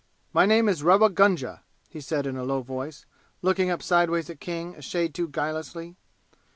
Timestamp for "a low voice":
2.35-3.05